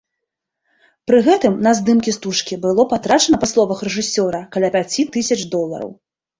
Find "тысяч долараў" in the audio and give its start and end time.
5.15-5.97